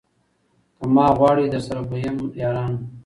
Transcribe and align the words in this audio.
که 0.77 0.83
ما 0.95 1.05
غواړی 1.17 1.45
درسره 1.53 1.81
به 1.89 1.97
یم 2.05 2.17
یارانو 2.41 2.79